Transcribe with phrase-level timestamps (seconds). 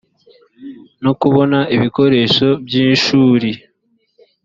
[1.03, 3.49] no kubona ibikoresho by ishuri